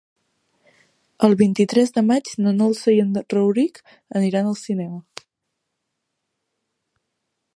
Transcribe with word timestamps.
El 1.27 1.35
vint-i-tres 1.41 1.93
de 1.97 2.03
maig 2.07 2.31
na 2.45 2.53
Dolça 2.61 2.95
i 2.95 2.97
en 3.03 3.13
Rauric 3.35 3.77
iran 4.31 4.51
al 4.55 4.59
cinema. 4.65 5.29